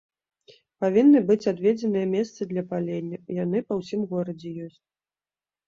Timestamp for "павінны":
0.83-1.19